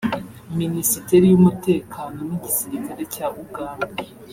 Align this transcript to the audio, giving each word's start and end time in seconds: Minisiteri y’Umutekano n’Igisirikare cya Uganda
Minisiteri 0.59 1.25
y’Umutekano 1.29 2.17
n’Igisirikare 2.27 3.03
cya 3.13 3.27
Uganda 3.43 3.91